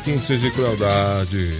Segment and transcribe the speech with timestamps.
[0.00, 1.52] Instintos de crueldade.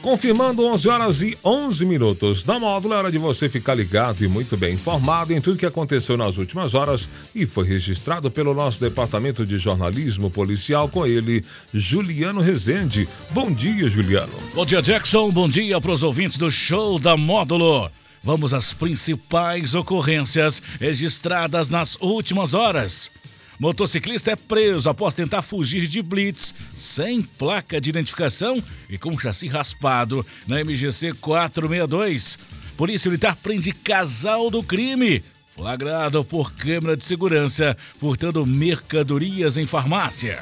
[0.00, 2.44] Confirmando 11 horas e 11 minutos.
[2.44, 5.66] Na módulo é hora de você ficar ligado e muito bem informado em tudo que
[5.66, 11.44] aconteceu nas últimas horas e foi registrado pelo nosso departamento de jornalismo policial com ele,
[11.74, 13.08] Juliano Rezende.
[13.30, 14.32] Bom dia, Juliano.
[14.54, 15.28] Bom dia, Jackson.
[15.32, 17.90] Bom dia para os ouvintes do show da módulo.
[18.22, 23.10] Vamos às principais ocorrências registradas nas últimas horas.
[23.58, 29.48] Motociclista é preso após tentar fugir de blitz sem placa de identificação e com chassi
[29.48, 32.38] raspado na MGC 462.
[32.76, 35.22] Polícia Militar prende casal do crime.
[35.56, 40.38] Flagrado por câmera de segurança, furtando mercadorias em farmácia.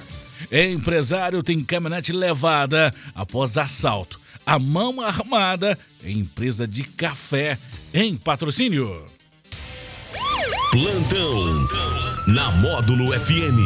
[0.51, 4.21] Empresário tem caminhonete levada após assalto.
[4.45, 7.59] A mão armada em empresa de café
[7.93, 9.05] em patrocínio.
[10.71, 11.69] Plantão
[12.29, 13.59] na Módulo FM.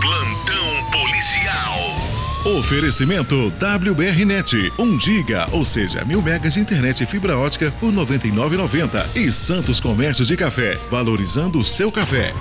[0.00, 2.10] Plantão policial.
[2.58, 9.14] Oferecimento WBRnet, 1 giga, ou seja, mil megas de internet e fibra ótica por 99,90
[9.14, 12.32] e Santos Comércio de Café, valorizando o seu café.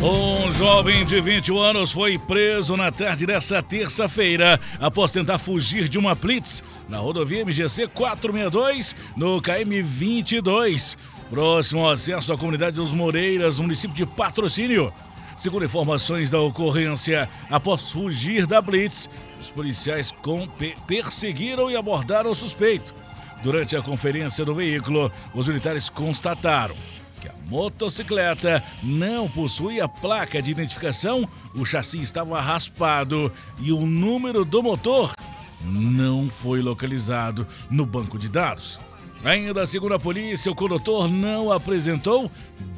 [0.00, 5.98] Um jovem de 21 anos foi preso na tarde dessa terça-feira após tentar fugir de
[5.98, 10.96] uma blitz na rodovia MGC 462 no KM 22,
[11.28, 14.92] próximo ao acesso à comunidade dos Moreiras, município de Patrocínio.
[15.36, 20.14] Segundo informações da ocorrência, após fugir da blitz, os policiais
[20.86, 22.94] perseguiram e abordaram o suspeito.
[23.42, 26.76] Durante a conferência do veículo, os militares constataram
[27.18, 34.44] que a motocicleta não possuía placa de identificação, o chassi estava raspado e o número
[34.44, 35.12] do motor
[35.60, 38.80] não foi localizado no banco de dados.
[39.24, 42.30] Ainda segundo a polícia, o condutor não apresentou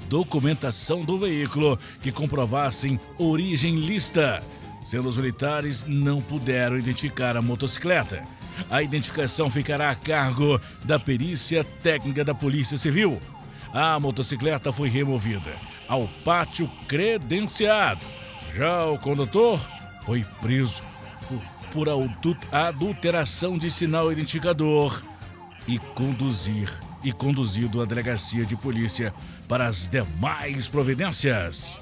[0.08, 4.42] documentação do veículo que comprovassem origem lista,
[4.82, 8.24] os militares não puderam identificar a motocicleta.
[8.68, 13.20] A identificação ficará a cargo da perícia técnica da Polícia Civil.
[13.72, 15.52] A motocicleta foi removida
[15.88, 18.04] ao pátio credenciado.
[18.52, 19.60] Já o condutor
[20.02, 20.82] foi preso
[21.72, 21.88] por,
[22.50, 25.02] adulteração de sinal identificador
[25.68, 26.68] e conduzir
[27.02, 29.14] e conduzido à delegacia de polícia
[29.48, 31.80] para as demais providências.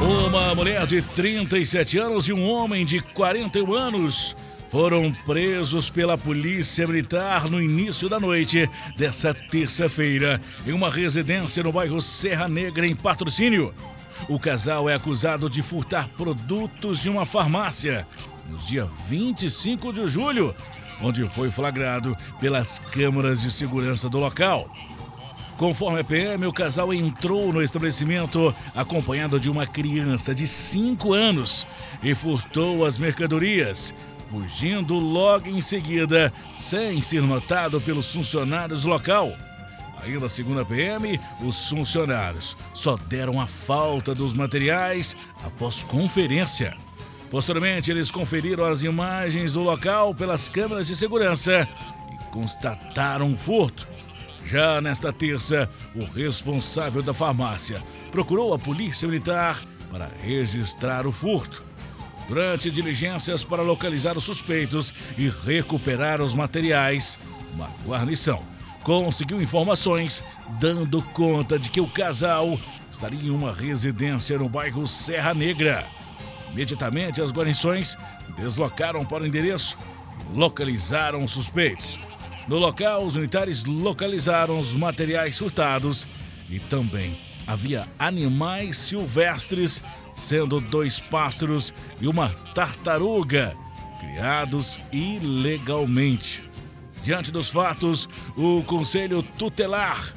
[0.00, 4.36] Uma mulher de 37 anos e um homem de 41 anos
[4.70, 11.72] foram presos pela Polícia Militar no início da noite dessa terça-feira em uma residência no
[11.72, 13.74] bairro Serra Negra, em patrocínio.
[14.28, 18.06] O casal é acusado de furtar produtos de uma farmácia
[18.48, 20.54] no dia 25 de julho,
[21.02, 24.70] onde foi flagrado pelas câmeras de segurança do local.
[25.56, 31.66] Conforme a PM, o casal entrou no estabelecimento acompanhado de uma criança de 5 anos
[32.02, 33.94] e furtou as mercadorias,
[34.30, 39.32] fugindo logo em seguida, sem ser notado pelos funcionários local.
[40.02, 46.76] Ainda segundo a PM, os funcionários só deram a falta dos materiais após conferência.
[47.30, 51.68] Posteriormente, eles conferiram as imagens do local pelas câmeras de segurança
[52.12, 53.86] e constataram um furto.
[54.44, 61.69] Já nesta terça, o responsável da farmácia procurou a polícia militar para registrar o furto.
[62.30, 67.18] Durante diligências para localizar os suspeitos e recuperar os materiais,
[67.52, 68.40] uma guarnição
[68.84, 70.22] conseguiu informações
[70.60, 72.56] dando conta de que o casal
[72.88, 75.84] estaria em uma residência no bairro Serra Negra.
[76.52, 77.98] Imediatamente, as guarnições
[78.36, 79.76] deslocaram para o endereço
[80.32, 81.98] e localizaram os suspeitos.
[82.46, 86.06] No local, os militares localizaram os materiais furtados
[86.48, 87.18] e também
[87.50, 89.82] havia animais silvestres
[90.14, 93.56] sendo dois pássaros e uma tartaruga,
[93.98, 96.48] criados ilegalmente.
[97.02, 100.14] Diante dos fatos, o Conselho Tutelar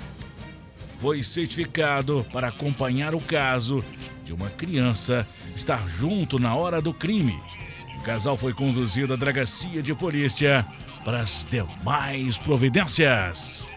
[0.99, 3.83] foi certificado para acompanhar o caso
[4.23, 7.41] de uma criança estar junto na hora do crime.
[7.97, 10.63] O casal foi conduzido à delegacia de polícia
[11.03, 13.67] para as demais providências.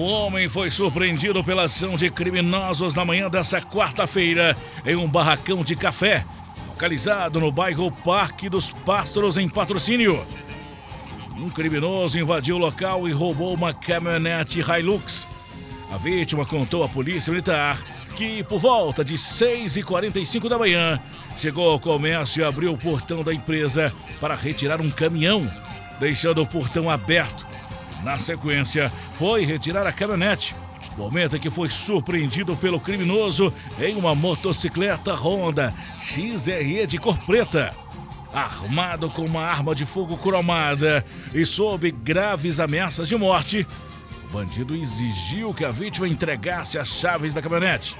[0.00, 4.56] O homem foi surpreendido pela ação de criminosos na manhã dessa quarta-feira
[4.86, 6.24] em um barracão de café,
[6.68, 10.26] localizado no bairro Parque dos Pássaros, em patrocínio.
[11.36, 15.28] Um criminoso invadiu o local e roubou uma caminhonete Hilux.
[15.92, 17.76] A vítima contou à polícia militar
[18.16, 20.98] que por volta de 6h45 da manhã
[21.36, 25.46] chegou ao comércio e abriu o portão da empresa para retirar um caminhão,
[25.98, 27.49] deixando o portão aberto.
[28.02, 30.54] Na sequência, foi retirar a caminhonete.
[30.96, 37.72] Momento em que foi surpreendido pelo criminoso em uma motocicleta Honda XRE de cor preta
[38.32, 41.04] armado com uma arma de fogo cromada
[41.34, 43.66] e sob graves ameaças de morte,
[44.24, 47.98] o bandido exigiu que a vítima entregasse as chaves da caminhonete.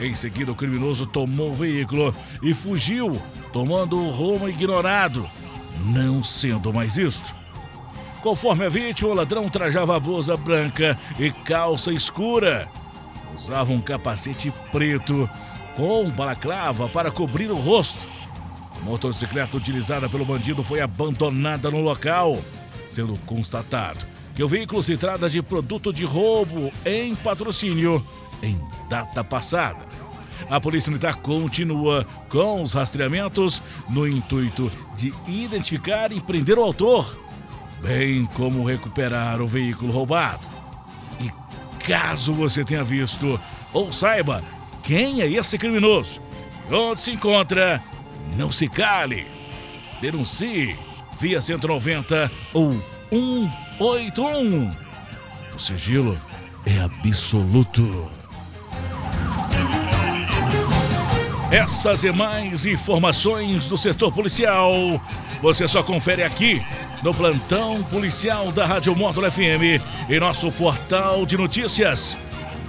[0.00, 3.20] Em seguida, o criminoso tomou o veículo e fugiu,
[3.52, 5.28] tomando o rumo ignorado,
[5.84, 7.43] não sendo mais visto.
[8.24, 12.66] Conforme a vítima, o ladrão trajava blusa branca e calça escura.
[13.34, 15.28] Usava um capacete preto
[15.76, 18.14] com balaclava para cobrir o rosto
[18.80, 22.38] motocicleta utilizada pelo bandido foi abandonada no local,
[22.88, 28.04] sendo constatado que o veículo se trata de produto de roubo em patrocínio
[28.42, 29.84] em data passada.
[30.48, 37.16] A Polícia Militar continua com os rastreamentos no intuito de identificar e prender o autor,
[37.84, 40.48] bem como recuperar o veículo roubado.
[41.20, 41.30] E
[41.84, 43.38] caso você tenha visto
[43.74, 44.42] ou saiba
[44.82, 46.22] quem é esse criminoso,
[46.70, 47.82] onde se encontra,
[48.36, 49.26] não se cale.
[50.00, 50.76] Denuncie
[51.20, 52.72] via 190 ou
[53.10, 54.70] 181.
[55.54, 56.18] O sigilo
[56.64, 58.10] é absoluto.
[61.50, 65.00] Essas e mais informações do setor policial
[65.44, 66.62] você só confere aqui
[67.04, 69.78] no plantão policial da Rádio Módulo FM
[70.08, 72.16] e nosso portal de notícias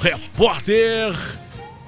[0.00, 1.14] Repórter